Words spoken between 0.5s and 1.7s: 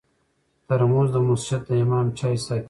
ترموز د مسجد د